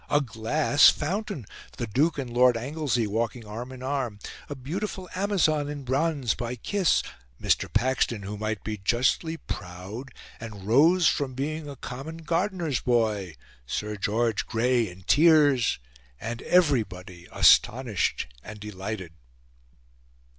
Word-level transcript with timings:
a 0.09 0.19
glass 0.19 0.89
fountain 0.89 1.45
the 1.77 1.85
Duke 1.85 2.17
and 2.17 2.33
Lord 2.33 2.57
Anglesey 2.57 3.05
walking 3.05 3.45
arm 3.45 3.71
in 3.71 3.83
arm 3.83 4.17
a 4.49 4.55
beautiful 4.55 5.07
Amazon, 5.13 5.69
in 5.69 5.83
bronze, 5.83 6.33
by 6.33 6.55
Kiss 6.55 7.03
Mr. 7.39 7.71
Paxton, 7.71 8.23
who 8.23 8.35
might 8.35 8.63
be 8.63 8.77
justly 8.79 9.37
proud, 9.37 10.09
and 10.39 10.63
rose 10.65 11.07
from 11.07 11.35
being 11.35 11.69
a 11.69 11.75
common 11.75 12.17
gardener's 12.17 12.79
boy 12.79 13.35
Sir 13.67 13.95
George 13.95 14.47
Grey 14.47 14.89
in 14.89 15.03
tears, 15.03 15.77
and 16.19 16.41
everybody 16.41 17.27
astonished 17.31 18.25
and 18.43 18.59
delighted. 18.59 19.13